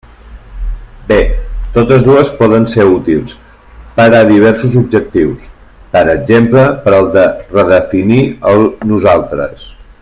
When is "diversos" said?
4.33-4.79